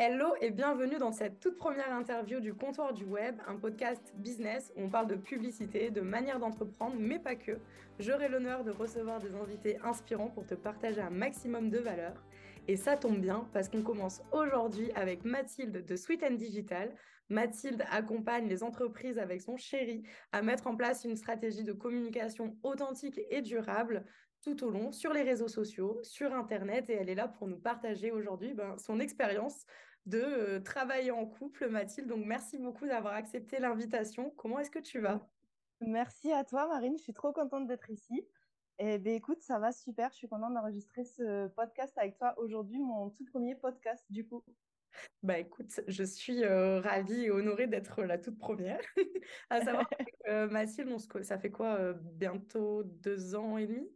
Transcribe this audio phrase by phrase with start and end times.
[0.00, 4.72] Hello et bienvenue dans cette toute première interview du Comptoir du Web, un podcast business
[4.76, 7.58] où on parle de publicité, de manière d'entreprendre, mais pas que.
[7.98, 12.14] J'aurai l'honneur de recevoir des invités inspirants pour te partager un maximum de valeur.
[12.68, 16.94] Et ça tombe bien parce qu'on commence aujourd'hui avec Mathilde de Sweet and Digital.
[17.28, 22.56] Mathilde accompagne les entreprises avec son chéri à mettre en place une stratégie de communication
[22.62, 24.04] authentique et durable
[24.42, 27.58] tout au long sur les réseaux sociaux, sur Internet, et elle est là pour nous
[27.58, 29.66] partager aujourd'hui ben, son expérience
[30.08, 32.08] de euh, travailler en couple, Mathilde.
[32.08, 34.30] Donc, merci beaucoup d'avoir accepté l'invitation.
[34.30, 35.20] Comment est-ce que tu vas?
[35.80, 36.96] Merci à toi, Marine.
[36.96, 38.26] Je suis trop contente d'être ici.
[38.80, 40.10] Et eh ben, écoute, ça va super.
[40.12, 44.44] Je suis contente d'enregistrer ce podcast avec toi aujourd'hui, mon tout premier podcast du coup.
[45.22, 48.80] Bah écoute, je suis euh, ravie et honorée d'être la toute première.
[49.50, 49.88] à savoir
[50.24, 53.90] que Mathilde, ça fait quoi euh, Bientôt deux ans et demi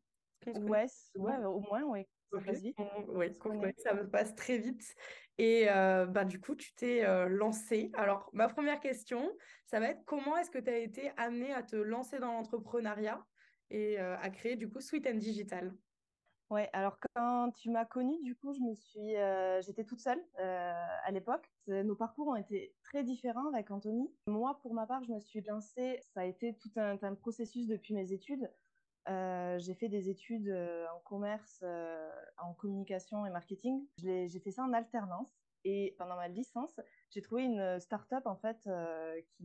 [0.47, 0.87] Ouais,
[1.17, 2.05] ouais, au moins, oui.
[2.33, 2.77] Vite.
[3.79, 4.95] ça passe très vite?
[5.39, 7.91] Et euh, bah, du coup, tu t'es euh, lancé.
[7.95, 9.31] Alors, ma première question,
[9.67, 13.25] ça va être comment est-ce que tu as été amené à te lancer dans l'entrepreneuriat
[13.71, 15.73] et euh, à créer du coup Sweet and Digital?
[16.51, 19.15] Ouais, alors quand tu m'as connue, du coup, je me suis,
[19.65, 21.51] j'étais toute seule à l'époque.
[21.67, 24.15] Nos parcours ont été très différents avec Anthony.
[24.27, 25.99] Moi, pour ma part, je me suis lancée.
[26.13, 28.51] Ça a été tout un, un processus depuis mes études.
[29.09, 33.85] Euh, j'ai fait des études euh, en commerce, euh, en communication et marketing.
[33.97, 35.33] J'ai fait ça en alternance.
[35.65, 38.69] Et pendant ma licence, j'ai trouvé une start-up en fait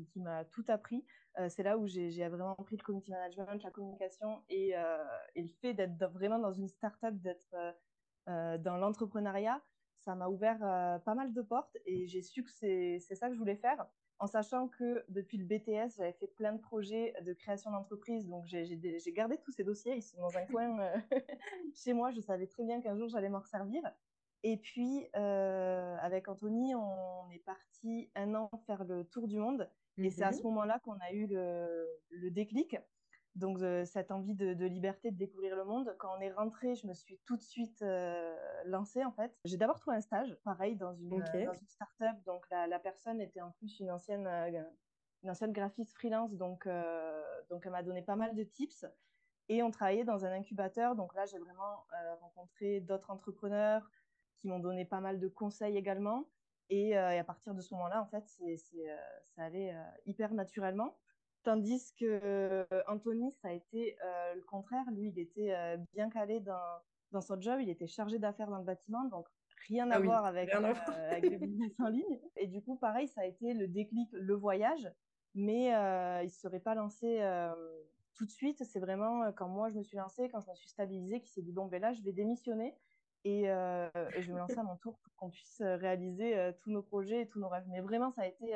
[0.08, 1.05] qui, m'a tout appris.
[1.49, 4.69] c'est là où j'ai vraiment appris le community management, la communication et,
[5.36, 7.55] et le fait d'être vraiment dans une start-up, d'être
[8.25, 9.61] dans l'entrepreneuriat,
[9.99, 10.58] ça m'a ouvert
[11.05, 13.86] pas mal de portes et j'ai su que c'est ça que je voulais faire
[14.19, 18.27] en sachant que depuis le BTS, j'avais fait plein de projets de création d'entreprise.
[18.27, 19.95] Donc, j'ai gardé tous ces dossiers.
[19.95, 20.97] Ils sont dans un coin euh,
[21.75, 22.11] chez moi.
[22.11, 23.81] Je savais très bien qu'un jour, j'allais m'en servir.
[24.43, 29.69] Et puis, euh, avec Anthony, on est parti un an faire le tour du monde.
[29.97, 30.43] Et c'est à ce mhm.
[30.45, 32.77] moment-là qu'on a eu le déclic.
[33.38, 35.95] Donc, euh, cette envie de, liberté, de découvrir le monde.
[35.99, 39.31] Quand on est rentré, je me suis tout de suite euh, lancée, en fait.
[39.45, 41.23] J'ai d'abord trouvé un stage, pareil, dans une,
[41.67, 42.15] start-up.
[42.25, 44.64] Donc, la, personne était en plus une ancienne, euh,
[45.21, 46.33] une ancienne graphiste freelance.
[46.33, 46.67] Donc,
[47.49, 48.86] donc elle m'a donné pas mal de tips.
[49.49, 50.95] Et on travaillait dans un incubateur.
[50.95, 51.86] Donc là, j'ai vraiment
[52.21, 53.87] rencontré d'autres entrepreneurs
[54.39, 56.25] qui m'ont donné pas mal de conseils également.
[56.69, 58.58] Et, et à partir de ce moment-là, en fait, c'est,
[59.36, 59.75] ça allait
[60.08, 60.98] hyper naturellement.
[61.47, 64.83] Tandis que euh, Anthony, ça a été euh, le contraire.
[64.91, 66.59] Lui, il était euh, bien calé dans,
[67.13, 67.61] dans son job.
[67.61, 69.05] Il était chargé d'affaires dans le bâtiment.
[69.05, 69.25] Donc,
[69.69, 72.19] rien à ah voir avec, avec le business en ligne.
[72.36, 74.91] Et du coup, pareil, ça a été le déclic, le voyage.
[75.36, 77.25] Mais il ne serait pas lancé
[78.15, 78.61] tout de suite.
[78.65, 81.43] C'est vraiment quand moi, je me suis lancée, quand je me suis stabilisée, qu'il s'est
[81.43, 82.75] dit, bon, ben là, je vais démissionner.
[83.23, 86.81] Et, et, je vais me lancer à mon tour pour qu'on puisse réaliser tous nos
[86.81, 87.63] projets et tous nos rêves.
[87.69, 88.53] Mais vraiment, ça a été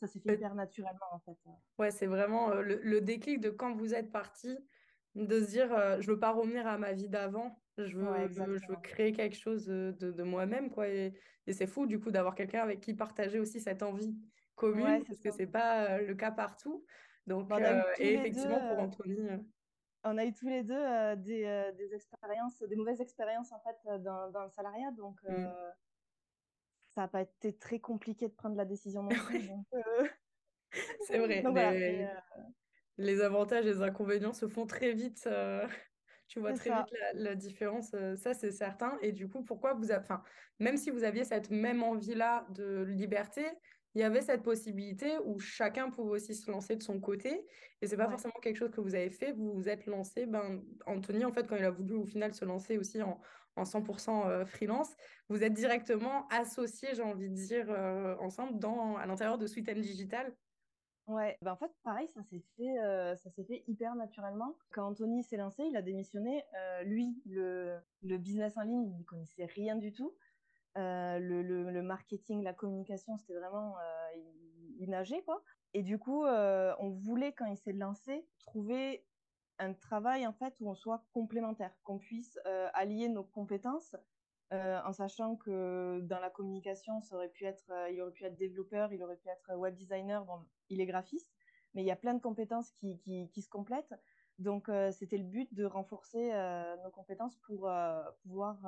[0.00, 1.36] ça s'est fait hyper naturellement en fait.
[1.78, 4.58] Ouais, c'est vraiment euh, le, déclic de quand vous êtes parti,
[5.14, 8.68] de se dire euh, je veux pas revenir à ma vie d'avant, je veux, je
[8.68, 10.88] veux créer quelque chose de, de moi-même quoi.
[10.88, 11.12] Et,
[11.46, 14.16] et c'est fou du coup d'avoir quelqu'un avec qui partager aussi cette envie
[14.54, 16.84] commune parce que c'est pas euh, le cas partout.
[17.26, 17.50] Donc
[17.98, 19.28] et effectivement pour Anthony.
[20.02, 20.82] On a eu tous les deux
[21.16, 25.20] des, des, expériences, des mauvaises expériences en fait dans, dans le salariat, donc.
[25.28, 25.46] Mmh
[26.94, 29.50] ça n'a pas été très compliqué de prendre la décision non plus.
[29.74, 30.08] Euh,
[31.06, 31.42] c'est vrai.
[31.44, 32.06] Euh,
[32.98, 33.20] les...
[33.20, 35.24] avantages et les inconvénients se font très vite.
[35.26, 35.66] Euh,
[36.28, 37.94] tu vois très vite la, différence.
[38.16, 38.98] ça, c'est certain.
[39.02, 40.02] Et du coup, pourquoi vous avez...
[40.02, 40.22] Enfin,
[40.58, 43.46] même si vous aviez cette même envie-là de liberté,
[43.94, 47.44] il y avait cette possibilité où chacun pouvait aussi se lancer de son côté.
[47.82, 49.32] Et c'est pas forcément quelque chose que vous avez fait.
[49.32, 50.26] Vous vous êtes lancé.
[50.26, 53.20] Ben, Anthony, en fait, quand il a voulu au final se lancer aussi en,
[53.60, 54.96] en 100% euh, freelance,
[55.28, 59.68] vous êtes directement associés, j'ai envie de dire, euh, ensemble dans, à l'intérieur de Sweet
[59.68, 60.34] and Digital.
[61.06, 64.54] Ouais, ben en fait, pareil, ça s'est fait, euh, ça s'est fait hyper naturellement.
[64.70, 66.44] Quand Anthony s'est lancé, il a démissionné.
[66.84, 70.14] lui, le, le, business en ligne, il ne connaissait rien du tout.
[70.76, 73.74] le, le, le, marketing, la communication, c'était vraiment,
[74.14, 75.42] il, il, nageait quoi.
[75.74, 79.04] Et du coup, on voulait quand il s'est lancé trouver
[79.60, 83.94] un travail en fait où on soit complémentaire, qu'on puisse euh, allier nos compétences
[84.52, 88.24] euh, en sachant que dans la communication, ça aurait pu être, euh, il aurait pu
[88.24, 90.40] être développeur, il aurait pu être web designer, bon,
[90.70, 91.30] il est graphiste,
[91.74, 93.94] mais il y a plein de compétences qui, qui, se complètent.
[94.38, 96.32] Donc c'était le but de renforcer
[96.82, 97.70] nos compétences pour
[98.22, 98.58] pouvoir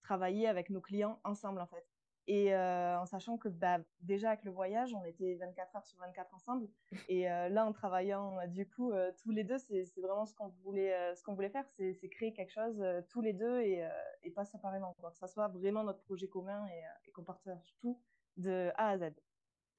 [0.00, 1.86] travailler avec nos clients ensemble en fait.
[2.26, 6.34] Et en sachant que bah, déjà avec le voyage, on était 24 heures sur 24
[6.34, 6.68] ensemble.
[7.08, 11.22] Et là, en travaillant du coup tous les deux, c'est vraiment ce qu'on voulait, ce
[11.22, 13.88] qu'on voulait faire, c'est créer quelque chose tous les deux et,
[14.22, 14.94] et pas séparément.
[15.00, 15.10] Quoi.
[15.10, 18.00] Que ça soit vraiment notre projet commun et, et qu'on partage tout
[18.36, 19.12] de A à Z.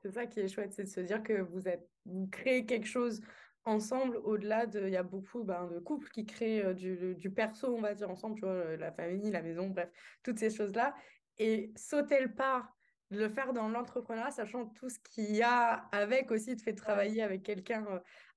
[0.01, 2.87] C'est ça qui est chouette, c'est de se dire que vous, êtes, vous créez quelque
[2.87, 3.21] chose
[3.65, 4.87] ensemble au-delà de.
[4.87, 8.09] Il y a beaucoup ben, de couples qui créent du, du, perso, on va dire,
[8.09, 9.91] ensemble, tu vois, la famille, la maison, bref,
[10.23, 10.95] toutes ces choses-là.
[11.37, 12.69] Et sauter le pas,
[13.09, 16.73] de le faire dans l'entrepreneuriat, sachant tout ce qu'il y a avec aussi, de fait
[16.73, 17.85] travailler avec quelqu'un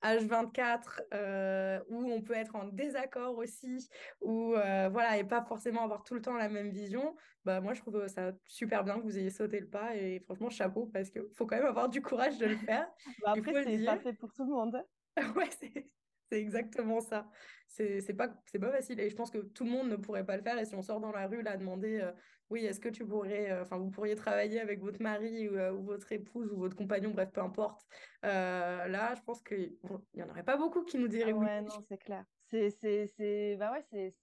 [0.03, 3.89] H24, où on peut être en désaccord aussi,
[4.21, 7.15] ou voilà, et pas forcément avoir tout le temps la même vision,
[7.45, 10.49] bah moi je trouve ça super bien que vous ayez sauté le pas et franchement
[10.49, 12.89] chapeau parce qu'il faut quand même avoir du courage de le faire.
[13.23, 14.83] bah après c'est pas fait pour tout le monde.
[15.37, 17.29] ouais, c'est exactement ça.
[17.69, 20.43] C'est pas, pas facile et je pense que tout le monde ne pourrait pas le
[20.43, 22.09] faire et si on sort dans la rue là demander
[22.51, 25.73] oui, est-ce que tu pourrais, euh, enfin, vous pourriez travailler avec votre mari ou, euh,
[25.73, 27.87] votre épouse ou votre compagnon, bref, peu importe.
[28.25, 29.77] Euh, là, je pense qu'il
[30.15, 32.25] n'y en aurait pas beaucoup qui nous diraient ah ouais, non, c'est clair.
[32.51, 34.15] C'est, bah ouais, c'est,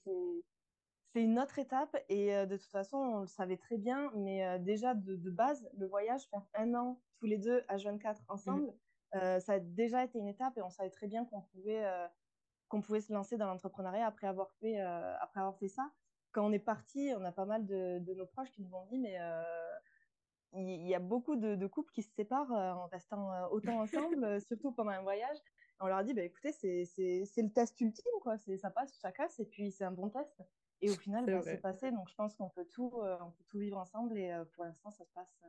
[1.13, 4.93] c'est une autre étape et de toute façon, on le savait très bien, mais déjà
[4.93, 8.71] de, de, base, le voyage, faire un an tous les deux à 24 ensemble,
[9.13, 9.39] mmh.
[9.39, 11.83] ça a déjà été une étape et on savait très bien qu'on pouvait,
[12.69, 15.91] qu'on pouvait se lancer dans l'entrepreneuriat après avoir fait, après avoir fait ça
[16.31, 18.97] quand on est parti, on a pas mal de, nos proches qui nous ont dit,
[18.97, 19.43] mais euh,
[20.53, 24.41] il y, a beaucoup de, couples qui se séparent euh, en restant euh, autant ensemble,
[24.41, 25.37] surtout pendant un voyage.
[25.79, 28.37] on leur a dit, bah, écoutez, c'est le test ultime, quoi.
[28.37, 30.41] Ça passe, ça casse, et puis c'est un bon test.
[30.83, 31.91] Et au final, bah, c'est passé.
[31.91, 34.17] Donc, je pense qu'on peut tout, on peut tout vivre ensemble.
[34.17, 35.41] Et pour l'instant, ça se passe,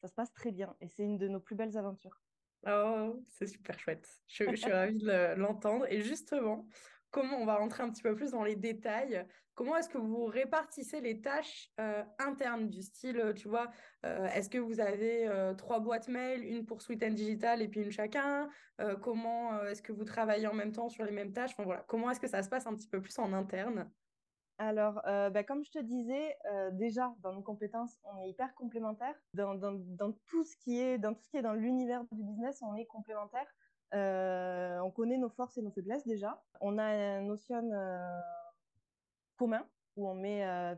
[0.00, 0.74] ça se passe très bien.
[0.80, 2.18] Et c'est une de nos plus belles aventures.
[2.66, 4.08] Oh, c'est super chouette.
[4.28, 5.84] Je, je suis ravie de l'entendre.
[5.90, 6.66] Et justement,
[7.12, 9.24] comment on va rentrer un petit peu plus dans les détails
[9.54, 13.70] Comment est-ce que vous répartissez les tâches euh, internes du style, euh, tu vois,
[14.06, 17.82] euh, est-ce que vous avez trois boîtes mail, une pour Sweet and Digital et puis
[17.82, 18.48] une chacun
[19.00, 21.52] Comment est-ce que vous travaillez en même temps sur les mêmes tâches?
[21.52, 21.84] Enfin, voilà.
[21.86, 23.88] Comment est-ce que ça se passe un petit peu plus en interne?
[24.58, 26.36] Alors, bah, comme je te disais,
[26.72, 29.14] déjà dans nos compétences, on est hyper complémentaires.
[29.34, 32.60] Dans, dans, tout ce qui est dans tout ce qui est dans l'univers du business,
[32.62, 33.46] on est complémentaires.
[33.92, 36.42] On connaît nos forces et nos faiblesses déjà.
[36.60, 37.70] On a une notion
[39.36, 39.66] commun
[39.96, 40.74] où on met euh,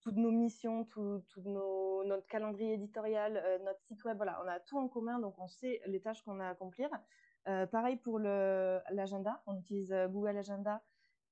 [0.00, 4.16] toutes nos missions, tout, nos, notre calendrier éditorial, euh, notre site web.
[4.16, 6.90] Voilà, on a tout en commun, donc on sait les tâches qu'on a à accomplir.
[7.48, 10.82] Euh, pareil pour l'agenda, on utilise Google Agenda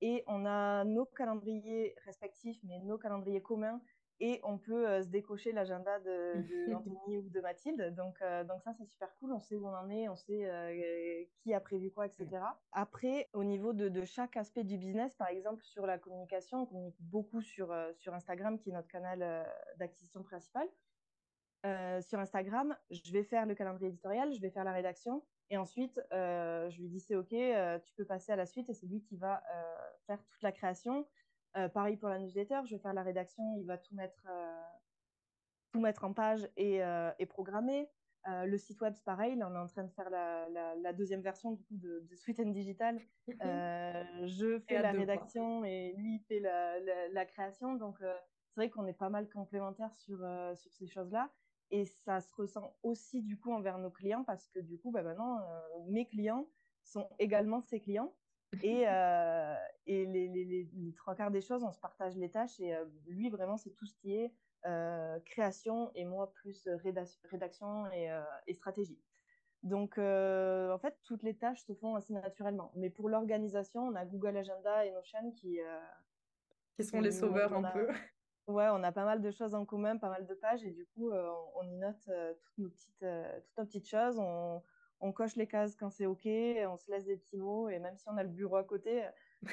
[0.01, 3.81] et on a nos calendriers respectifs, mais nos calendriers communs
[4.21, 6.75] et on peut euh, se décocher l'agenda de, de
[7.25, 7.95] ou de Mathilde.
[7.95, 9.33] Donc, euh, donc ça, c'est super cool.
[9.33, 12.29] On sait où on en est, on sait euh, qui a prévu quoi, etc.
[12.73, 16.67] Après, au niveau de, de, chaque aspect du business, par exemple, sur la communication, on
[16.67, 19.47] communique beaucoup sur, sur Instagram, qui est notre canal
[19.79, 20.69] d'acquisition principal.
[22.03, 26.01] sur Instagram, je vais faire le calendrier éditorial, je vais faire la rédaction, et ensuite,
[26.11, 29.17] je lui dis c'est OK, tu peux passer à la suite, et c'est lui qui
[29.17, 29.43] va
[30.07, 31.07] faire toute la création.
[31.57, 34.63] Euh, pareil pour la newsletter, je vais faire la rédaction, il va tout mettre, euh,
[35.73, 37.89] tout mettre en page et, euh, et programmer.
[38.27, 41.23] le site web, c'est pareil, là, on est en train de faire la, la, deuxième
[41.23, 43.01] version du coup, de, de Sweet and Digital.
[43.29, 47.75] je fais la rédaction et lui il fait la, la création.
[47.75, 50.19] Donc, c'est vrai qu'on est pas mal complémentaires sur,
[50.55, 51.31] sur ces choses-là.
[51.73, 55.03] Et ça se ressent aussi du coup envers nos clients parce que du coup, bah,
[55.03, 55.41] maintenant,
[55.89, 56.47] mes clients
[56.83, 58.13] sont également ses clients.
[58.63, 59.55] Et, euh,
[59.87, 62.59] et les, les, les, trois quarts des choses, on se partage les tâches.
[62.61, 64.33] Et euh, lui, vraiment, c'est tout ce qui est
[64.67, 66.69] euh, création et moi, plus
[67.25, 68.11] rédaction et,
[68.47, 68.99] et stratégie.
[69.63, 72.73] Donc, en fait, toutes les tâches se font assez naturellement.
[72.75, 75.59] Mais pour l'organisation, on a Google Agenda et Notion qui...
[76.77, 77.89] qui sont les sauveurs un peu.
[78.47, 80.65] Ouais, on a pas mal de choses en commun, pas mal de pages.
[80.65, 84.19] Et du coup, on, y note toutes, nos petites, toutes nos petites choses.
[84.19, 84.63] On,
[85.01, 87.97] on coche les cases quand c'est OK, on se laisse des petits mots et même
[87.97, 89.03] si on a le bureau à côté,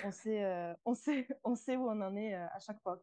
[0.03, 2.99] on sait, euh, on sait, on sait où on en est euh, à chaque fois.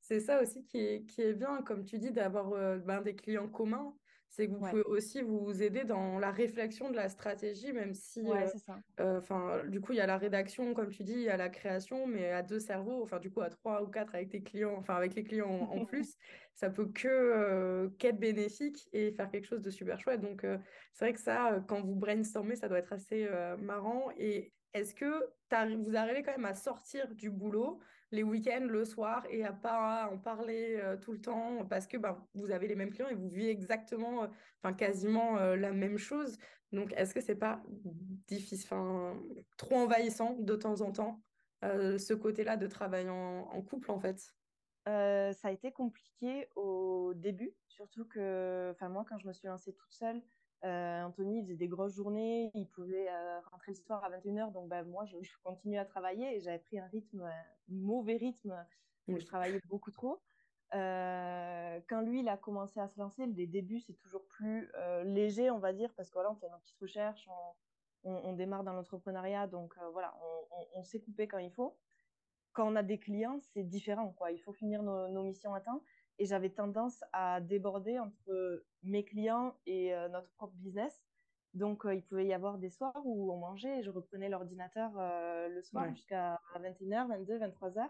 [0.00, 3.14] C'est ça aussi qui est, qui est bien, comme tu dis, d'avoir euh, ben, des
[3.14, 3.94] clients communs
[4.30, 8.24] c'est que vous pouvez aussi vous aider dans la réflexion de la stratégie, même si,
[8.98, 11.48] enfin, du coup, il y a la rédaction, comme tu dis, il y a la
[11.48, 14.76] création, mais à deux cerveaux, enfin, du coup, à trois ou quatre avec tes clients,
[14.76, 16.16] enfin, avec les clients en, plus,
[16.54, 20.20] ça peut que qu'être bénéfique et faire quelque chose de super chouette.
[20.20, 20.46] Donc,
[20.92, 24.10] c'est vrai que ça, quand vous brainstormez, ça doit être assez marrant.
[24.18, 25.24] Et est-ce que
[25.76, 30.08] vous arrivez quand même à sortir du boulot les week-ends, le soir, et à pas
[30.10, 33.14] en parler euh, tout le temps parce que ben, vous avez les mêmes clients et
[33.14, 34.26] vous vivez exactement, euh,
[34.62, 36.38] enfin quasiment euh, la même chose.
[36.72, 37.62] Donc, est-ce que c'est pas
[38.26, 39.18] difficile, enfin
[39.56, 41.22] trop envahissant de temps en temps,
[41.62, 44.34] ce côté-là de travail en, couple en fait?
[44.84, 49.72] Ça a été compliqué au début, surtout que, enfin moi, quand je me suis lancée
[49.72, 50.22] toute seule,
[50.62, 53.08] Anthony faisait des grosses journées, il pouvait
[53.50, 56.58] rentrer le soir à 21h, donc bah, moi, je, je continuais à travailler et j'avais
[56.58, 58.54] pris un rythme, un mauvais rythme,
[59.06, 60.20] où je travaillais beaucoup trop.
[60.72, 64.70] quand lui, il a commencé à se lancer, les débuts, c'est toujours plus
[65.04, 67.28] léger, on va dire, parce que voilà, on fait nos petites recherches,
[68.04, 70.14] on, démarre dans l'entrepreneuriat, donc voilà,
[70.74, 71.76] on, sait couper quand il faut.
[72.52, 74.32] Quand on a des clients, c'est différent, quoi.
[74.32, 75.82] Il faut finir nos, nos missions à temps
[76.18, 81.02] et j'avais tendance à déborder entre mes clients et euh, notre propre business.
[81.54, 84.90] Donc, euh, il pouvait y avoir des soirs où on mangeait et je reprenais l'ordinateur
[84.98, 87.88] euh, le soir jusqu'à 21h, 22, 23h.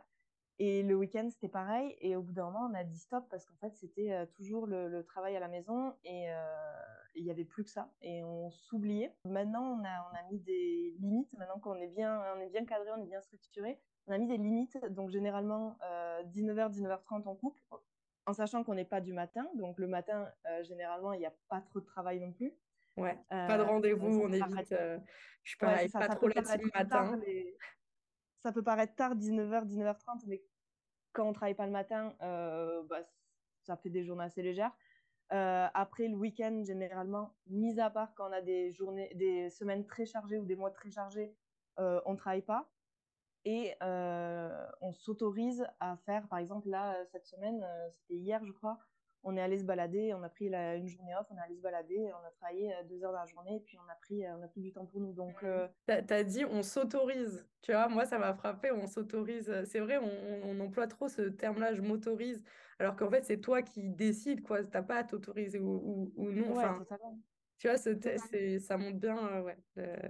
[0.60, 1.96] Et le week-end, c'était pareil.
[2.00, 5.04] Et au bout d'un moment, on a dit stop parce qu'en fait, c'était toujours le,
[5.04, 6.26] travail à la maison et
[7.14, 7.92] il n'y avait plus que ça.
[8.02, 9.14] Et on s'oubliait.
[9.24, 11.32] Maintenant, on a, on a mis des limites.
[11.34, 14.26] Maintenant qu'on est bien, on est bien cadré, on est bien structuré, on a mis
[14.26, 14.76] des limites.
[14.90, 15.78] Donc, généralement,
[16.34, 17.60] 19h, 19h30, on coupe
[18.28, 19.48] en sachant qu'on n'est pas du matin.
[19.54, 22.52] Donc, le matin, euh, généralement, il n'y a pas trop de travail non plus.
[22.96, 24.72] Ouais, pas de euh, rendez-vous, on évite.
[24.72, 24.98] Euh,
[25.44, 27.20] je suis pareil, pas trop la le matin.
[28.40, 30.42] Ça peut paraître tard, 19h, 19h30, mais
[31.12, 33.08] quand on travaille pas le matin, bah,
[33.62, 34.72] ça fait des journées assez légères.
[35.30, 40.04] après le week-end, généralement, mis à part quand on a des journées, des semaines très
[40.04, 41.34] chargées ou des mois très chargés,
[41.78, 42.68] on ne travaille pas.
[43.44, 48.78] Et on s'autorise à faire, par exemple, là, cette semaine, c'était hier, je crois,
[49.24, 51.60] on est allé se balader, on a pris une journée off, on est allé se
[51.60, 54.42] balader, on a travaillé deux heures dans la journée, et puis on a pris, on
[54.42, 55.12] a pris du temps pour nous.
[55.12, 55.68] Donc, mmh.
[56.06, 59.52] tu as dit on s'autorise, tu vois, moi ça m'a frappé, on s'autorise.
[59.64, 62.42] C'est vrai, on, emploie trop ce terme-là, je m'autorise,
[62.78, 66.56] alors qu'en fait c'est toi qui décides, quoi, t'as pas à t'autoriser ou, ou, non.
[66.56, 66.84] enfin,
[67.58, 69.58] tu vois, ça montre bien, ouais.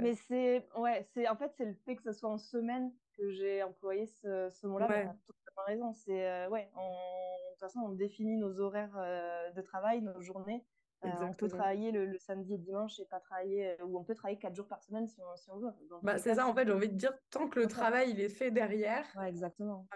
[0.00, 3.30] Mais c'est, ouais, c'est en fait c'est le fait que ce soit en semaine que
[3.30, 5.02] j'ai employé ce, ce mot-là, ouais.
[5.02, 5.92] tu as totalement raison.
[5.92, 10.64] C'est, euh, ouais, de toute façon, on définit nos horaires euh, de travail, nos journées.
[11.04, 14.36] Euh, on peut travailler le, samedi et dimanche et pas travailler, ou on peut travailler
[14.36, 15.70] quatre jours par semaine si on, si on veut.
[16.02, 18.28] Bah, c'est ça, en fait, j'ai envie de dire, tant que le travail il est
[18.28, 19.86] fait derrière, ouais, exactement.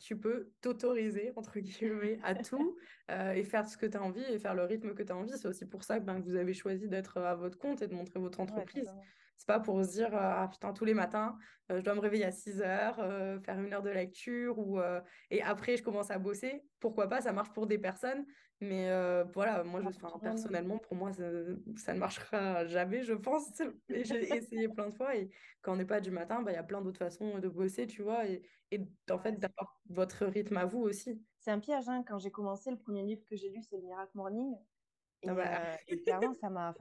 [0.00, 2.76] tu peux t'autoriser, entre guillemets, à tout
[3.08, 5.32] et faire ce que tu as envie et faire le rythme que tu as envie.
[5.32, 7.94] C'est aussi pour ça que, ben, vous avez choisi d'être à votre compte et de
[7.94, 8.92] montrer votre entreprise.
[9.38, 11.38] C'est pas pour se dire, ah putain, tous les matins,
[11.70, 14.80] euh, je dois me réveiller à 6 heures, euh, faire une heure de lecture, ou,
[14.80, 16.64] euh, et après, je commence à bosser.
[16.80, 18.26] Pourquoi pas, ça marche pour des personnes.
[18.60, 18.90] Mais
[19.32, 23.62] voilà, moi, je, personnellement, pour moi, ça, ne marchera jamais, je pense.
[23.88, 25.14] Et j'ai essayé plein de fois.
[25.14, 25.30] Et
[25.62, 27.86] quand on n'est pas du matin, bah, il y a plein d'autres façons de bosser,
[27.86, 28.26] tu vois.
[28.26, 28.42] Et,
[28.72, 28.80] et
[29.12, 31.22] en fait, d'avoir votre rythme à vous aussi.
[31.38, 31.88] C'est un piège.
[31.88, 32.02] Hein.
[32.04, 34.56] Quand j'ai commencé, le premier livre que j'ai lu, c'est le Miracle Morning.
[35.22, 35.76] Et, ah bah.
[35.86, 36.74] et clairement, ça m'a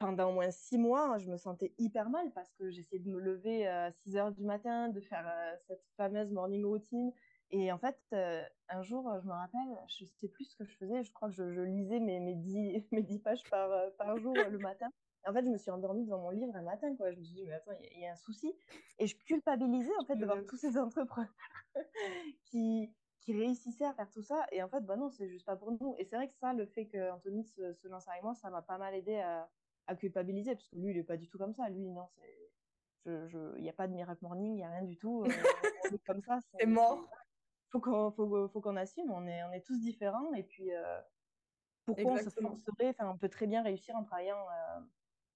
[0.00, 3.20] pendant au moins six mois, je me sentais hyper mal parce que j'essayais de me
[3.20, 7.12] lever à 6 heures du matin, de faire euh, cette fameuse morning routine.
[7.50, 10.74] Et en fait, euh, un jour, je me rappelle, je sais plus ce que je
[10.76, 14.16] faisais, je crois que je, lisais mes, mes, 10, mes 10 pages par, euh, par
[14.16, 14.88] jour le matin.
[15.26, 17.12] en fait, je me suis endormie devant mon livre un matin, quoi.
[17.12, 18.54] Je me suis dit, mais attends, il y, a un souci.
[18.98, 21.28] Et je culpabilisais, en fait, de voir tous ces entrepreneurs
[22.46, 22.90] qui,
[23.20, 24.46] qui réussissaient à faire tout ça.
[24.50, 25.94] Et en fait, bah non, c'est juste pas pour nous.
[25.98, 28.62] Et c'est vrai que ça, le fait qu'Anthony se, se lance avec moi, ça m'a
[28.62, 29.46] pas mal aidé à,
[29.90, 31.68] à culpabiliser, parce que lui, il est pas du tout comme ça.
[31.68, 32.36] Lui, non, c'est.
[33.06, 35.24] Il n'y a pas de miracle morning, il n'y a rien du tout.
[35.24, 36.38] Euh, comme ça.
[36.60, 37.08] C'est mort.
[37.70, 40.32] Faut qu'on faut, faut qu'on assume, on est, on est tous différents.
[40.34, 41.00] Et puis, euh,
[41.86, 44.80] pourquoi on se forcerait enfin, On peut très bien réussir en travaillant, euh,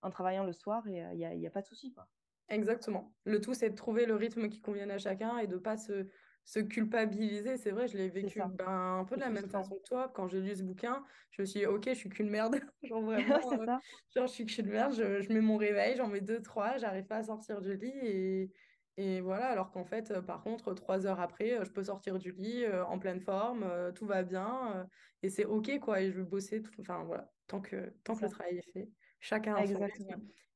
[0.03, 1.93] en travaillant le soir et il n'y a, y a, pas de souci.
[1.93, 2.07] Quoi.
[2.49, 3.13] Exactement.
[3.25, 6.07] Le tout, c'est de trouver le rythme qui convienne à chacun et de pas se,
[6.45, 9.89] se culpabiliser, c'est vrai, je l'ai vécu ben, un peu de la même façon que
[9.89, 10.11] toi.
[10.15, 12.61] Quand j'ai lu ce bouquin, je me suis dit, ok, je suis qu'une merde.
[12.83, 13.67] genre vraiment, euh,
[14.15, 17.17] genre, je suis qu'une merde, je, mets mon réveil, j'en mets deux, trois, j'arrive pas
[17.17, 17.93] à sortir du lit.
[18.03, 18.53] Et,
[18.97, 22.19] et voilà, alors qu'en fait, euh, par contre, trois heures après, euh, je peux sortir
[22.19, 24.87] du lit en pleine forme, tout va bien,
[25.23, 26.03] et c'est ok, quoi.
[26.03, 28.89] Et je veux bosser, tout, enfin voilà, tant que, tant que le travail est fait.
[29.19, 29.89] Chacun a son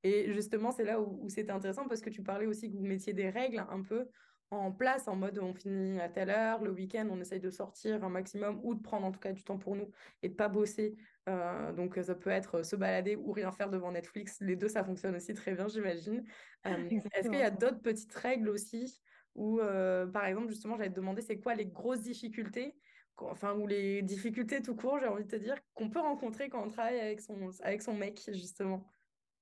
[0.03, 2.85] Et justement, c'est là où, où c'était intéressant parce que tu parlais aussi que vous
[2.85, 4.07] mettiez des règles un peu
[4.51, 8.03] en place, en mode on finit à telle heure, le week-end on essaye de sortir
[8.03, 9.91] un maximum ou de prendre en tout cas du temps pour nous
[10.23, 10.97] et de pas bosser.
[11.29, 14.39] Euh, donc ça peut être se balader ou rien faire devant Netflix.
[14.41, 16.25] Les deux ça fonctionne aussi très bien j'imagine.
[16.67, 19.01] Euh, est-ce qu'il y a d'autres petites règles aussi
[19.35, 22.75] ou euh, par exemple justement j'allais te demander c'est quoi les grosses difficultés
[23.19, 26.65] enfin ou les difficultés tout court j'ai envie de te dire qu'on peut rencontrer quand
[26.65, 28.89] on travaille avec son avec son mec justement?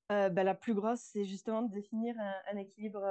[0.08, 2.16] Bah, la plus grosse, c'est justement de définir
[2.50, 3.02] un équilibre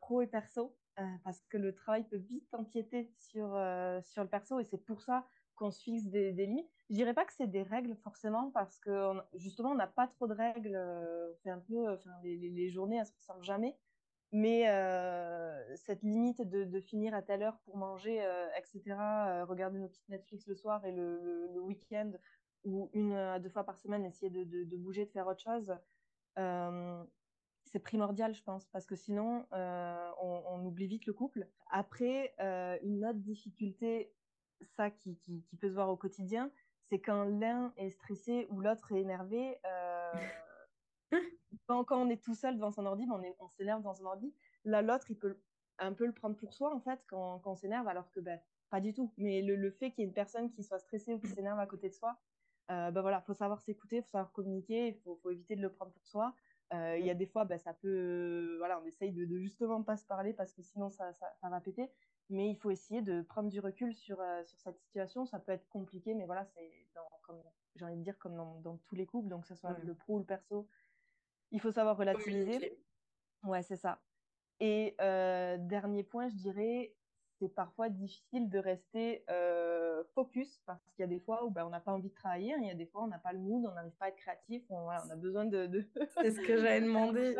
[0.00, 0.76] pro et perso.
[0.98, 4.84] Euh, parce que le travail peut vite empiéter sur, euh, sur le perso et c'est
[4.84, 6.68] pour ça qu'on se fixe des, limites.
[6.90, 10.26] Je dirais pas que c'est des règles forcément parce que justement on n'a pas trop
[10.26, 10.74] de règles.
[10.74, 13.78] Euh, on fait un peu, les, les, journées elles se ressemblent jamais.
[14.32, 14.64] Mais
[15.76, 18.16] cette limite de, finir à telle heure pour manger,
[18.56, 18.96] etc.,
[19.46, 22.12] regarder nos petites Netflix le soir et le, week-end,
[22.64, 25.74] ou une à deux fois par semaine, essayer de bouger, de faire autre chose,
[26.36, 31.46] c'est primordial, je pense, parce que sinon, on, on, oublie vite le couple.
[31.70, 32.34] Après,
[32.82, 34.12] une autre difficulté,
[34.76, 36.50] ça qui, qui, qui, peut se voir au quotidien,
[36.88, 39.58] c'est quand l'un est stressé ou l'autre est énervé.
[41.66, 44.34] quand, on est tout seul devant son ordi, ben, on, on s'énerve devant son ordi.
[44.64, 45.38] Là, l'autre, il peut
[45.78, 48.40] un peu le prendre pour soi, en fait, quand, quand on s'énerve, alors que ben,
[48.70, 49.12] pas du tout.
[49.16, 51.58] Mais le, le fait qu'il y ait une personne qui soit stressée ou qui s'énerve
[51.58, 52.18] à côté de soi,
[52.70, 55.70] euh, ben voilà, faut savoir s'écouter, faut savoir communiquer, il faut, faut, éviter de le
[55.70, 56.34] prendre pour soi.
[56.72, 59.82] Euh, il y a des fois, ben, ça peut, voilà, on essaye de, de, justement
[59.82, 61.90] pas se parler parce que sinon ça, ça, ça, va péter.
[62.30, 65.26] Mais il faut essayer de prendre du recul sur, euh, sur cette situation.
[65.26, 66.70] Ça peut être compliqué, mais voilà, c'est
[67.22, 67.42] comme
[67.74, 69.94] j'ai envie de dire comme dans, dans, tous les couples, donc que ce soit le
[69.94, 70.68] pro ou le perso,
[71.50, 72.78] il faut savoir relativiser.
[73.44, 74.00] Ouais, c'est ça.
[74.60, 76.94] Et euh, dernier point, je dirais,
[77.42, 81.66] c'est parfois difficile de rester euh, focus parce qu'il y a des fois où ben,
[81.66, 82.58] on n'a pas envie de travailler, hein.
[82.60, 84.08] il y a des fois où on n'a pas le mood, on n'arrive pas à
[84.10, 85.66] être créatif, on, voilà, on a besoin de.
[85.66, 85.84] de...
[86.22, 87.34] c'est ce que j'avais demandé.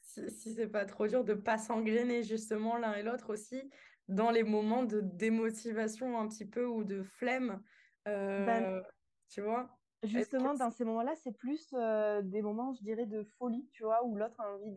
[0.00, 3.70] si, si c'est pas trop dur de pas s'engrainer justement l'un et l'autre aussi
[4.08, 7.62] dans les moments de démotivation un petit peu ou de flemme,
[8.08, 8.82] euh, ben,
[9.28, 9.78] tu vois?
[10.02, 14.04] Justement, dans ces moments-là, c'est plus euh, des moments, je dirais, de folie, tu vois,
[14.04, 14.70] où l'autre a envie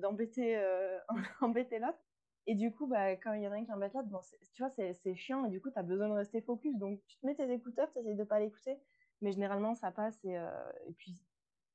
[0.00, 0.98] d'embêter de, euh,
[1.40, 2.03] embêter l'autre.
[2.46, 4.20] Et du coup, bah, quand il y en a un qui embête l'autre, bon,
[4.52, 6.76] tu vois, c'est chiant et du coup, tu as besoin de rester focus.
[6.76, 8.78] Donc, tu te mets tes écouteurs, tu essaies de pas l'écouter.
[9.20, 10.18] Mais généralement, ça passe.
[10.24, 10.50] Et, euh,
[10.86, 11.24] et, puis,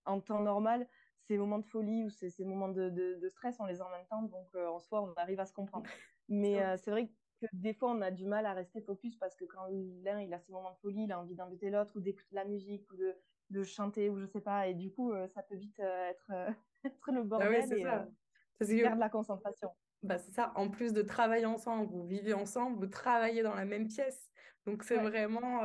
[0.06, 0.88] en temps normal,
[1.28, 3.90] ces moments de folie ou ces, ces moments de, de, stress, on les a en
[3.90, 4.22] même temps.
[4.24, 5.86] Donc, en soi, on arrive à se comprendre.
[6.30, 9.36] Mais c'est vrai que que des fois on a du mal à rester focus parce
[9.36, 9.68] que quand
[10.04, 12.46] l'un il a ses moments de folie, il a envie d'embêter l'autre ou d'écouter la
[12.46, 13.16] musique ou de,
[13.50, 16.32] de, chanter ou je sais pas et du coup euh, ça peut vite euh, être,
[16.32, 16.52] euh,
[16.86, 19.70] être le ah bordel et perdre la concentration.
[20.02, 23.66] Bah c'est ça, en plus de travailler ensemble, vous vivez ensemble, vous travaillez dans la
[23.66, 24.30] même pièce.
[24.66, 25.64] Donc c'est vraiment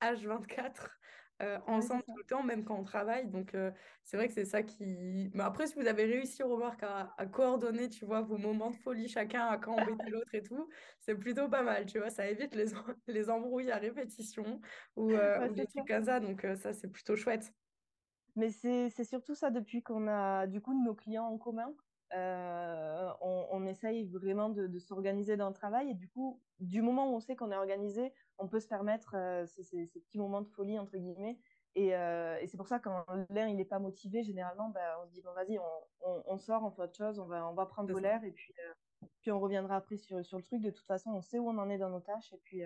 [0.00, 0.98] H24
[1.40, 3.28] euh, ensemble tout le temps, même quand on travaille.
[3.28, 3.70] Donc, euh,
[4.02, 5.30] c'est vrai que c'est ça qui.
[5.34, 8.76] Mais après, si vous avez réussi, remarque, à, à, coordonner, tu vois, vos moments de
[8.76, 12.10] folie, chacun à quand embêter l'autre et tout, c'est plutôt pas mal, tu vois.
[12.10, 12.66] Ça évite les,
[13.06, 14.60] les embrouilles à répétition
[14.96, 16.18] ou, euh, des trucs comme ça.
[16.18, 17.52] Donc, ça, c'est plutôt chouette.
[18.34, 21.72] Mais c'est surtout ça depuis qu'on a, du coup, nos clients en commun?
[22.12, 27.10] On, on, essaye vraiment de, de s'organiser dans le travail et du coup, du moment
[27.10, 30.42] où on sait qu'on est organisé, on peut se permettre euh, ces, ces, petits moments
[30.42, 31.38] de folie, entre guillemets.
[31.74, 35.06] Et, euh, et c'est pour ça quand l'air il n'est pas motivé, généralement, bah, on
[35.06, 37.66] se dit, bon, vas-y, on, on, sort, on fait autre chose, on va, on va
[37.66, 40.60] prendre de l'air et puis, euh, puis on reviendra après sur, sur le truc.
[40.62, 42.62] De toute façon, on sait où on en est dans nos tâches et puis,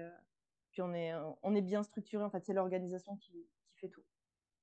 [0.71, 2.25] puis on, est, on est bien structuré.
[2.25, 3.33] En fait, c'est l'organisation qui,
[3.67, 4.05] qui fait tout.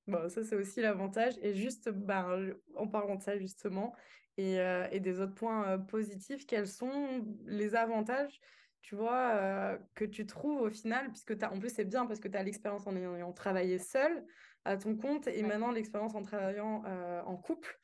[0.09, 1.33] Bon, ça, c'est aussi l'avantage.
[1.41, 3.95] Et juste, ben, en parlant de ça, justement,
[4.37, 4.57] et,
[4.91, 8.39] et des autres points positifs, quels sont les avantages
[8.81, 12.19] tu vois, euh, que tu trouves au final, puisque as, en plus c'est bien parce
[12.19, 14.25] que tu as l'expérience en ayant travaillé seul
[14.65, 17.79] à ton compte et maintenant l'expérience en travaillant euh, en couple.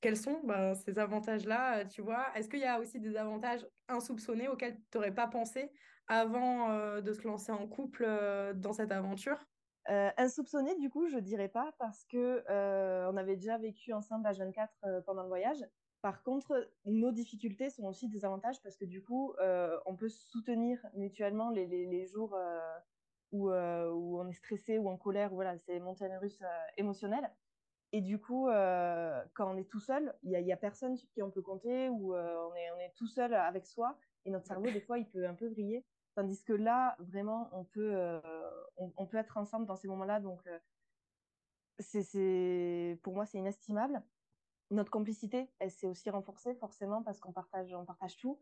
[0.00, 2.26] Quels sont ben, ces avantages-là, euh, tu vois?
[2.34, 5.70] Est-ce qu'il y a aussi des avantages insoupçonnés auxquels tu n'aurais pas pensé
[6.08, 8.04] avant de se lancer en couple
[8.56, 9.38] dans cette aventure?
[9.88, 12.44] Insoupçonné, du coup, je dirais pas parce que
[13.10, 15.64] on avait déjà vécu ensemble à Jeune 4 pendant le voyage.
[16.02, 20.08] Par contre, nos difficultés sont aussi des avantages parce que du coup, euh, on peut
[20.08, 22.58] soutenir mutuellement les, les, les jours euh,
[23.30, 25.32] où, euh, où, on est stressé ou en colère.
[25.32, 26.42] Voilà, c'est les montagnes russes
[26.76, 27.30] émotionnelles.
[27.92, 28.46] Et du coup,
[29.34, 31.88] quand on est tout seul, il n'y a, a, personne sur qui on peut compter
[31.90, 35.06] ou on, est, on est tout seul avec soi et notre cerveau, des fois, il
[35.06, 35.84] peut un peu vriller.
[36.14, 38.20] Tandis que là, vraiment, on peut,
[38.76, 40.20] on, on, peut être ensemble dans ces moments-là.
[40.20, 40.46] Donc,
[41.78, 44.02] c'est, pour moi, c'est inestimable
[44.72, 48.40] notre complicité, elle s'est aussi renforcée forcément parce qu'on partage, on partage tout.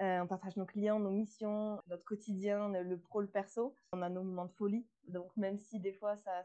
[0.00, 3.74] Euh, on partage nos clients, nos missions, notre quotidien, le pro, le perso.
[3.92, 4.86] On a nos moments de folie.
[5.08, 6.42] Donc, même si des fois ça,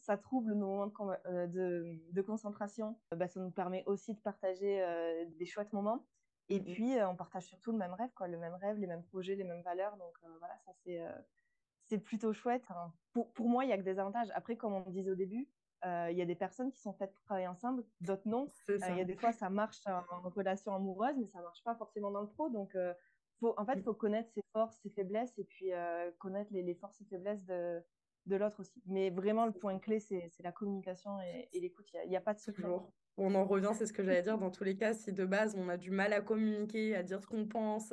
[0.00, 0.92] ça, trouble nos moments de,
[1.26, 6.06] euh, de, concentration, bah, ça nous permet aussi de partager euh, des chouettes moments.
[6.48, 9.34] Et puis, on partage surtout le même rêve, quoi, le même rêve, les mêmes projets,
[9.34, 9.96] les mêmes valeurs.
[9.96, 11.00] Donc, voilà, ça, c'est,
[11.86, 12.64] c'est plutôt chouette.
[13.12, 14.28] pour, pour moi, il y a que des avantages.
[14.34, 15.48] Après, comme on disait au début,
[15.84, 18.48] il y a des personnes qui sont faites pour travailler ensemble, d'autres non.
[18.68, 22.10] Il y a des fois, ça marche en relation amoureuse, mais ça marche pas forcément
[22.10, 22.48] dans le pro.
[22.48, 22.74] Donc,
[23.40, 23.84] faut, en fait, il mmh.
[23.84, 25.70] faut connaître ses forces, ses faiblesses, et puis
[26.18, 27.82] connaître les, les, forces et faiblesses de,
[28.28, 28.82] de l'autre aussi.
[28.86, 31.88] Mais vraiment, le point clé, c'est la communication et, l'écoute.
[32.04, 32.68] Il n'y a, pas de secret.
[33.18, 34.38] On en revient, c'est ce que j'allais dire.
[34.38, 37.20] Dans tous les cas, si de base, on a du mal à communiquer, à dire
[37.20, 37.92] ce qu'on pense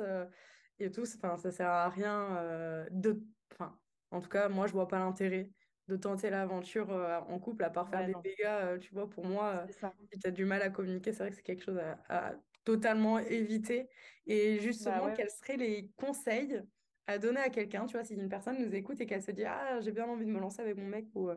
[0.78, 3.22] et tout, enfin, ça sert à rien de...
[3.52, 3.78] Enfin,
[4.10, 5.50] en tout cas, moi, je vois pas l'intérêt
[5.88, 6.90] de tenter l'aventure
[7.28, 10.44] en couple, à part faire des dégâts, tu vois, pour moi, si tu as du
[10.44, 12.34] mal à communiquer, c'est vrai que c'est quelque chose à,
[12.66, 13.88] totalement éviter.
[14.26, 16.60] Et justement, bah quels seraient les conseils
[17.06, 19.44] à donner à quelqu'un, tu vois, si une personne nous écoute et qu'elle se dit
[19.44, 21.30] ah j'ai bien envie de me lancer avec mon mec ou,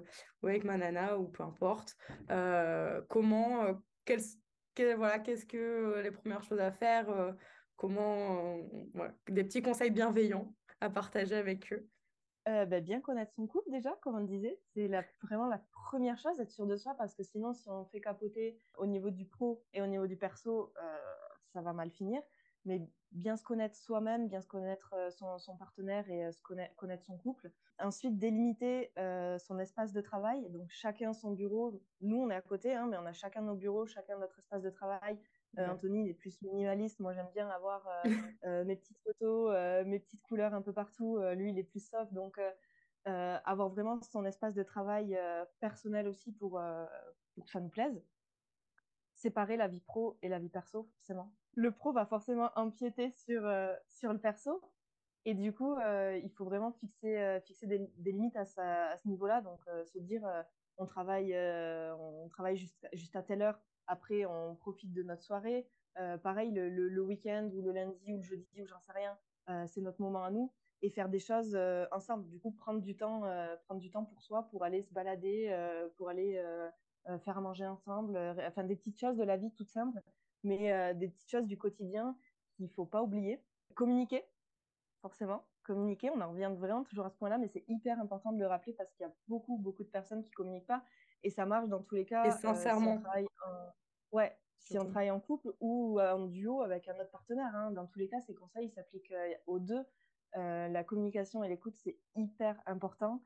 [0.44, 1.96] avec ma nana ou peu importe,
[3.08, 3.80] comment,
[4.78, 7.36] voilà, qu'est-ce que les premières choses à faire,
[7.76, 8.58] comment,
[9.28, 11.88] des petits conseils bienveillants à partager avec eux.
[12.46, 16.40] Bah, bien connaître son couple déjà, comme on disait, c'est la, vraiment la première chose,
[16.40, 19.64] être sûr de soi, parce que sinon, si on fait capoter au niveau du pro
[19.74, 20.74] et au niveau du perso,
[21.54, 22.24] ça va mal finir
[22.70, 27.04] mais bien se connaître soi-même, bien se connaître euh, son, partenaire et euh, se connaître,
[27.04, 27.52] son couple.
[27.80, 30.48] Ensuite, délimiter euh, son espace de travail.
[30.52, 31.82] Donc, chacun son bureau.
[32.02, 34.62] Nous, on est à côté, hein, mais on a chacun nos bureaux, chacun notre espace
[34.62, 35.20] de travail.
[35.58, 37.00] Anthony, il est plus minimaliste.
[37.00, 37.84] Moi, j'aime bien avoir
[38.68, 39.52] mes petites photos,
[39.84, 41.20] mes petites couleurs un peu partout.
[41.36, 42.14] lui, il est plus soft.
[42.14, 42.40] Donc,
[43.06, 45.20] avoir vraiment son espace de travail
[45.60, 46.62] personnel aussi pour,
[47.34, 48.00] pour que ça nous plaise.
[49.16, 53.46] Séparer la vie pro et la vie perso, forcément le pro va forcément empiéter sur,
[53.46, 54.62] euh, sur le perso.
[55.26, 59.42] Et du coup, euh, il faut vraiment fixer, euh, fixer des, limites à, ce niveau-là.
[59.42, 60.26] Donc, se dire,
[60.78, 63.60] on travaille, on travaille juste, juste à telle heure.
[63.88, 65.68] Après, on profite de notre soirée.
[66.24, 69.18] pareil, le, le, week-end ou le lundi ou le jeudi ou j'en sais rien,
[69.68, 70.54] c'est notre moment à nous.
[70.82, 71.58] Et faire des choses
[71.92, 72.30] ensemble.
[72.30, 73.24] Du coup, prendre du temps,
[73.66, 75.54] prendre du temps pour soi, pour aller se balader,
[75.98, 76.42] pour aller
[77.26, 78.18] faire à manger ensemble.
[78.48, 80.02] enfin, des petites choses de la vie toutes simples
[80.43, 82.15] mais euh, des petites choses du quotidien
[82.54, 83.43] qu'il ne faut pas oublier.
[83.75, 84.23] Communiquer,
[85.02, 85.45] forcément.
[85.63, 88.47] Communiquer, on en revient vraiment toujours à ce point-là, mais c'est hyper important de le
[88.47, 90.84] rappeler parce qu'il y a beaucoup, beaucoup de personnes qui ne communiquent pas
[91.23, 92.25] et ça marche dans tous les cas.
[92.25, 92.93] Et sincèrement.
[92.93, 94.17] Euh, si on travaille en...
[94.17, 97.56] Ouais, si on travaille en couple ou en duo avec un autre partenaire.
[97.56, 97.71] Hein.
[97.71, 99.86] Dans tous les cas, ces conseils s'appliquent euh, aux deux.
[100.34, 103.21] la communication et l'écoute, c'est hyper important.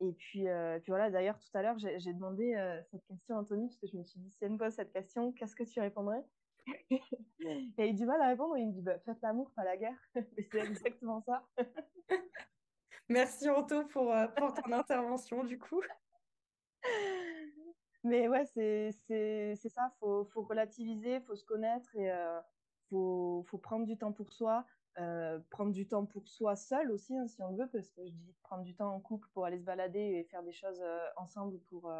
[0.00, 0.46] Et puis,
[0.82, 2.56] puis voilà, d'ailleurs, tout à l'heure, j'ai demandé
[2.90, 4.92] cette question à Anthony, parce que je me suis dit, si elle me pose cette
[4.92, 6.24] question, qu'est-ce que tu répondrais?
[6.66, 7.00] Et
[7.40, 8.56] il a eu du mal à répondre.
[8.56, 9.98] Il me dit bah, Faites l'amour, pas la guerre.
[10.14, 11.46] Mais c'est exactement ça.
[13.08, 15.82] Merci Anto pour, euh, pour ton intervention, du coup.
[18.02, 19.92] Mais ouais, c'est ça.
[19.94, 22.40] Il faut, faut, relativiser, il faut se connaître et il euh,
[22.88, 24.64] faut, faut, prendre du temps pour soi.
[24.98, 28.12] Euh, prendre du temps pour soi seul aussi, hein, si on veut, parce que je
[28.12, 30.80] dis prendre du temps en couple pour aller se balader et faire des choses
[31.16, 31.92] ensemble pour,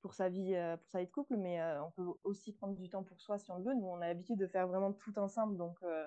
[0.00, 2.76] pour sa vie, euh, pour sa vie de couple, mais euh, on peut aussi prendre
[2.76, 3.74] du temps pour soi si on le veut.
[3.74, 6.06] Nous, on a l'habitude de faire vraiment tout ensemble, donc euh,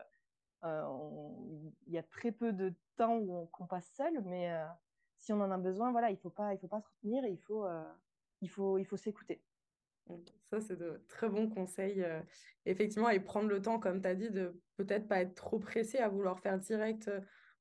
[1.87, 4.51] il y a très peu de temps où qu'on passe seul, mais
[5.17, 7.39] si on en a besoin, voilà, il faut pas, il faut pas se retenir, il
[7.39, 7.65] faut,
[8.41, 9.41] il faut, il faut s'écouter.
[10.49, 12.05] Ça, c'est de très bons conseils.
[12.65, 15.99] effectivement, et prendre le temps, comme tu as dit, de peut-être pas être trop pressé
[15.99, 17.09] à vouloir faire direct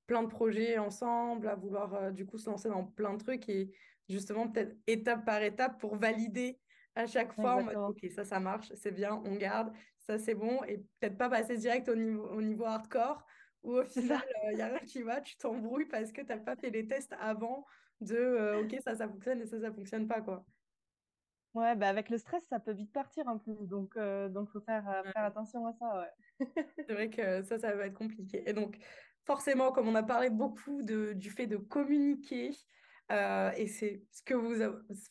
[0.09, 3.71] plein de projets ensemble, à vouloir du coup se lancer dans plein de trucs et
[4.09, 6.59] justement peut-être étape par étape pour valider
[6.94, 10.35] à chaque fois en mode ok ça ça marche c'est bien on garde ça c'est
[10.35, 13.25] bon et peut-être pas passer direct au niveau au niveau hardcore
[13.62, 16.29] où au final il n'y euh, a rien qui va tu t'embrouilles parce que tu
[16.29, 17.64] n'as pas fait les tests avant
[18.01, 20.44] de euh, ok ça ça fonctionne et ça ça fonctionne pas quoi.
[21.55, 24.61] Ouais bah avec le stress ça peut vite partir en plus donc euh, donc faut
[24.61, 26.47] faire faire attention à ça ouais.
[26.87, 28.49] C'est vrai que ça ça va être compliqué.
[28.49, 28.79] Et donc
[29.28, 32.50] forcément comme on a parlé beaucoup de, du fait de communiquer
[33.12, 34.54] euh, et c'est ce que vous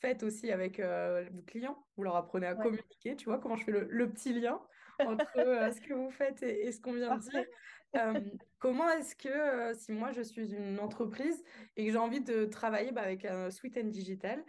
[0.02, 1.78] faites aussi avec euh, vos clients.
[1.96, 3.16] Vous leur apprenez à communiquer.
[3.16, 4.60] Tu vois comment je fais le, petit lien
[5.06, 7.46] entre euh, ce que vous faites et, ce qu'on vient de dire.
[8.60, 11.44] comment est-ce que si moi je suis une entreprise
[11.76, 14.44] et que j'ai envie de travailler bah, avec un Sweet and Digital,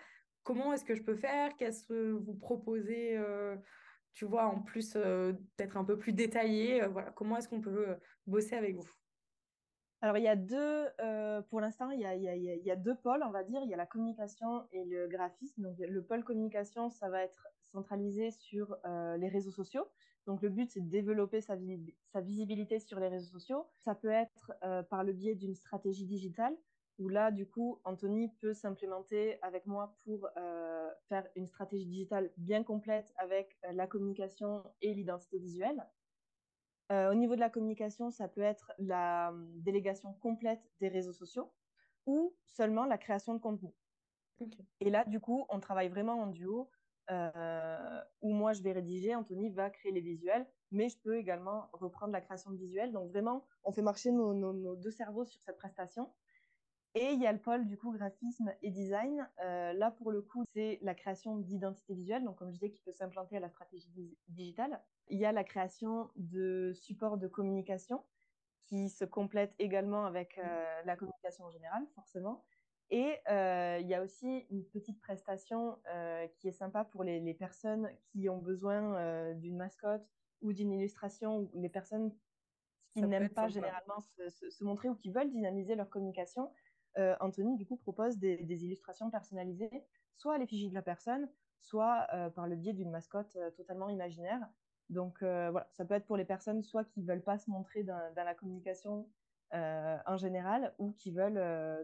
[0.44, 1.54] comment est-ce que je peux faire?
[1.56, 3.22] Qu'est-ce que vous proposez
[4.14, 4.96] tu vois, en plus
[5.58, 7.94] d'être un peu plus détaillé, voilà, comment est-ce qu'on peut
[8.26, 8.90] bosser avec vous?
[10.00, 12.76] Alors, il y a deux, euh, pour l'instant, il y a, y a, y a,
[12.76, 13.60] deux pôles, on va dire.
[13.64, 15.62] Il y a la communication et le graphisme.
[15.62, 19.88] Donc, le pôle communication, ça va être centralisé sur euh, les réseaux sociaux.
[20.26, 21.56] Donc, le but, c'est de développer sa,
[22.12, 23.66] sa, visibilité sur les réseaux sociaux.
[23.80, 26.56] Ça peut être euh, par le biais d'une stratégie digitale,
[27.00, 30.28] où là, du coup, Anthony peut s'implémenter avec moi pour
[31.08, 35.86] faire une stratégie digitale bien complète avec la communication et l'identité visuelle.
[36.90, 41.12] Euh, au niveau de la communication, ça peut être la hum, délégation complète des réseaux
[41.12, 41.52] sociaux
[42.06, 43.74] ou seulement la création de contenu.
[44.80, 46.70] Et là, du coup, on travaille vraiment en duo
[47.10, 51.68] euh, où moi, je vais rédiger, Anthony va créer les visuels, mais je peux également
[51.72, 52.92] reprendre la création de visuels.
[52.92, 56.10] Donc vraiment, on fait marcher nos deux cerveaux sur cette prestation.
[56.98, 59.28] Et il y a le pôle du coup graphisme et design.
[59.44, 62.80] Euh, là pour le coup c'est la création d'identité visuelle, donc comme je disais qui
[62.80, 64.82] peut s'implanter à la stratégie digitale.
[65.06, 68.02] Il y a la création de supports de communication
[68.64, 72.44] qui se complètent également avec euh, la communication en général forcément.
[72.90, 75.78] Et il y a aussi une petite prestation
[76.36, 80.08] qui est sympa pour les, les personnes qui ont besoin d'une mascotte
[80.40, 82.10] ou d'une illustration, ou les personnes
[82.92, 86.50] qui n'aiment pas généralement se, se, montrer ou qui veulent dynamiser leur communication.
[87.20, 89.84] Anthony, du coup, propose des, des, illustrations personnalisées,
[90.16, 91.28] soit à l'effigie de la personne,
[91.60, 94.40] soit par le biais d'une mascotte totalement imaginaire.
[94.90, 98.12] Donc voilà, ça peut être pour les personnes soit qui veulent pas se montrer dans,
[98.14, 99.08] dans la communication
[99.54, 101.82] euh, en général ou qui veulent euh,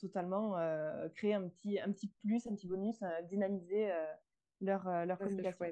[0.00, 3.92] totalement euh, créer un petit, un petit plus, un petit bonus, dynamiser
[4.62, 5.66] leur, leur communication.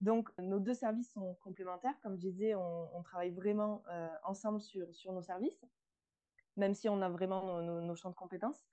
[0.00, 1.94] Donc, nos deux services sont complémentaires.
[2.02, 3.84] Comme je disais, on, travaille vraiment
[4.24, 5.64] ensemble sur, sur nos services,
[6.58, 8.66] même si on a vraiment nos, champs de compétences.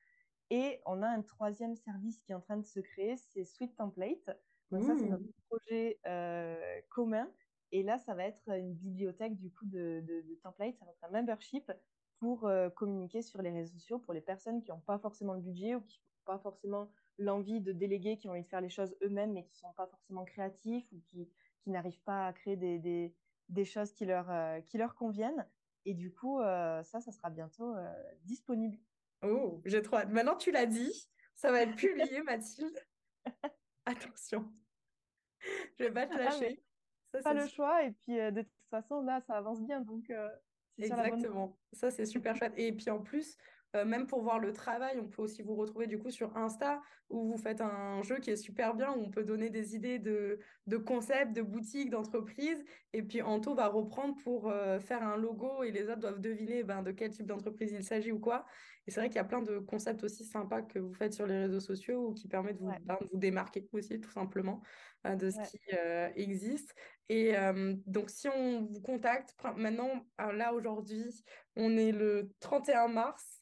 [0.50, 3.76] Et on a un troisième service qui est en train de se créer, c'est Sweet
[3.78, 4.30] Template.
[4.72, 6.00] Donc, ça, c'est notre projet
[6.90, 7.30] commun
[7.72, 11.04] et là, ça va être une bibliothèque du coup de, de, templates, ça va être
[11.04, 11.72] un membership
[12.20, 15.42] pour euh, communiquer sur les réseaux sociaux pour les personnes qui n'ont pas forcément le
[15.42, 18.70] budget ou qui n'ont pas forcément l'envie de déléguer, qui ont envie de faire les
[18.70, 22.34] choses eux-mêmes mais qui ne sont pas forcément créatifs ou qui, qui n'arrivent pas à
[22.34, 23.14] créer des, des,
[23.50, 25.46] des choses qui leur, euh, qui leur conviennent.
[25.86, 27.76] Et du coup, euh, ça, ça sera bientôt
[28.24, 28.78] disponible.
[29.22, 30.10] Oh, j'ai trop hâte.
[30.10, 32.78] Maintenant, tu l'as dit, ça va être publié, Mathilde.
[33.86, 34.52] Attention,
[35.78, 36.66] je vais pas te ah, lâcher
[37.22, 37.84] pas le choix.
[37.84, 39.82] Et puis, euh, de toute façon, là, ça avance bien.
[39.82, 40.30] Donc, euh,
[40.78, 41.58] Exactement.
[41.72, 42.54] Ça, c'est super chouette.
[42.58, 43.38] Et puis, en plus,
[43.76, 46.82] euh, même pour voir le travail, on peut aussi vous retrouver du coup sur Insta
[47.10, 50.00] où vous faites un jeu qui est super bien, où on peut donner des idées
[50.00, 52.64] de, de concepts, de boutiques, d'entreprises.
[52.94, 56.82] Et puis Anto va reprendre pour faire un logo et les autres doivent deviner ben,
[56.82, 58.46] de quel type d'entreprise il s'agit ou quoi.
[58.88, 61.28] Et c'est vrai qu'il y a plein de concepts aussi sympas que vous faites sur
[61.28, 64.62] les réseaux sociaux ou qui permettent de vous, ben, de vous démarquer aussi tout simplement
[65.04, 65.60] de ce qui
[66.16, 66.74] existe.
[67.10, 67.34] Et
[67.86, 71.24] donc, si on vous contacte, maintenant, là, aujourd'hui,
[71.56, 73.35] on est le 31 mars.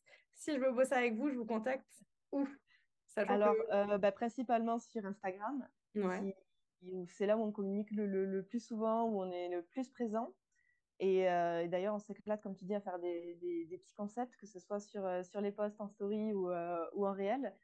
[0.43, 2.03] Si je veux bosser avec vous, je vous contacte
[2.33, 2.45] où
[3.15, 3.55] Alors,
[3.97, 5.65] bah, principalement sur Instagram.
[7.07, 10.33] C'est là où on communique le, plus souvent, où on est le plus présent.
[10.99, 13.37] Et, d'ailleurs, on s'éclate, comme tu dis, à faire des,
[13.71, 17.55] petits concepts, que ce soit sur, sur les posts en story ou, ou en réel.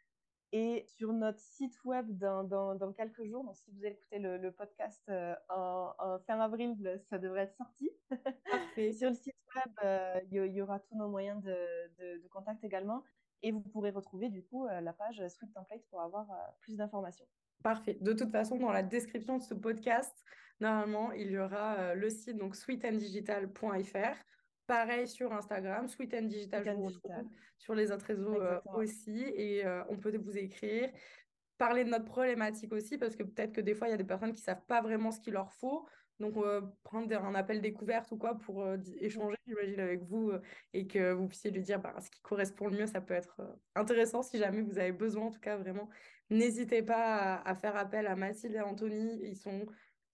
[0.52, 4.52] Et sur notre site web dans, dans, quelques jours, donc si vous écoutez le, le
[4.52, 7.92] podcast euh, en, fin avril, ça devrait être sorti.
[8.98, 11.56] sur le site web, euh, il y, aura tous nos moyens de,
[12.00, 13.04] de, contact également.
[13.44, 16.28] Et vous pourrez retrouver du coup euh, la page Sweet Template pour avoir
[16.62, 17.26] plus d'informations.
[17.64, 17.98] Parfait.
[18.02, 20.16] De toute façon, dans la description de ce podcast,
[20.60, 24.18] normalement, il y aura le site donc sweetanddigital.fr
[24.70, 26.64] Pareil sur Instagram, Sweet and Digital,
[27.58, 29.24] sur les autres réseaux euh, aussi.
[29.36, 30.92] Et euh, on peut vous écrire,
[31.58, 34.04] parler de notre problématique aussi, parce que peut-être que des fois, il y a des
[34.04, 35.88] personnes qui ne savent pas vraiment ce qu'il leur faut.
[36.20, 38.64] Donc, euh, prendre un appel découverte ou quoi pour
[39.00, 40.34] échanger, j'imagine, avec vous
[40.74, 42.86] et que vous puissiez lui dire bah, ce qui correspond le mieux.
[42.86, 43.42] Ça peut être
[43.74, 45.26] intéressant si jamais vous avez besoin.
[45.26, 45.90] En tout cas, vraiment,
[46.30, 49.20] n'hésitez pas à, faire appel à Mathilde et Anthony.
[49.24, 49.66] Ils sont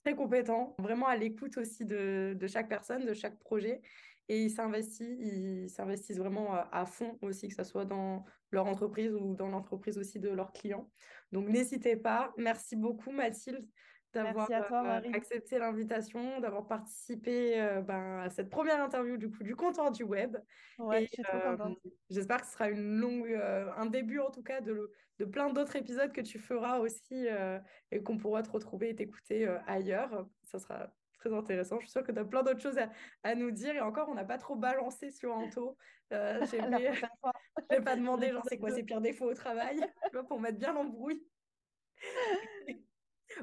[0.06, 3.82] très compétents, vraiment à l'écoute aussi de, de chaque personne, de chaque projet
[4.28, 9.14] et ils s'investissent, ils s'investissent vraiment à fond aussi, que ce soit dans leur entreprise
[9.14, 10.90] ou dans l'entreprise aussi de leurs clients.
[11.32, 12.34] Donc n'hésitez pas.
[12.38, 13.68] Merci beaucoup Mathilde
[14.16, 14.50] d'avoir
[14.86, 19.92] euh, accepté l'invitation, d'avoir participé euh, ben, à cette première interview du coup du comptoir
[19.92, 20.38] du web.
[20.80, 21.58] Ouais, je euh.
[22.10, 23.34] J'espère que ce sera une longue,
[23.78, 27.28] un début en tout cas de, de plein d'autres épisodes que tu feras aussi
[27.92, 30.26] et qu'on pourra te retrouver et t'écouter ailleurs.
[30.44, 30.94] Ça sera
[31.34, 31.80] intéressant.
[31.80, 32.80] Je suis sûre que tu as plein d'autres choses
[33.24, 33.76] à, nous dire.
[33.76, 35.78] Et encore, on n'a pas trop balancé sur Anto.
[36.14, 36.58] Euh, je
[37.70, 39.80] vais pas demander, genre, c'est quoi ses pires défauts au travail
[40.28, 41.26] pour mettre bien l'embrouille.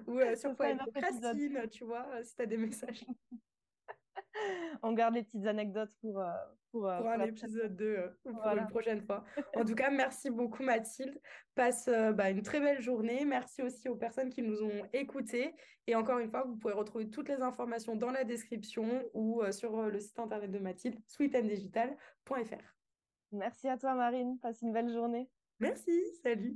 [0.06, 3.04] Ou euh, sur quoi il tu vois, euh, si tu as des messages.
[4.82, 6.30] on garde les petites anecdotes pour, euh,
[6.70, 9.24] pour, euh, pour, un épisode 2 euh, pour une prochaine fois.
[9.56, 11.20] En tout cas, merci beaucoup Mathilde.
[11.54, 13.24] Passe bah, une très belle journée.
[13.24, 15.54] Merci aussi aux personnes qui nous ont écoutés.
[15.86, 19.82] Et encore une fois, vous pouvez retrouver toutes les informations dans la description ou sur
[19.82, 22.76] le site internet de Mathilde, sweetanddigital.fr.
[23.32, 24.38] Merci à toi Marine.
[24.40, 25.28] Passe une belle journée.
[25.58, 25.92] Merci.
[26.22, 26.50] Salut.